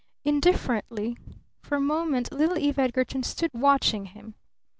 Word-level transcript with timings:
Indifferently 0.25 1.15
for 1.61 1.75
a 1.75 1.79
moment 1.79 2.31
little 2.31 2.57
Eve 2.57 2.79
Edgarton 2.79 3.21
stood 3.21 3.51
watching 3.53 4.05
him. 4.05 4.33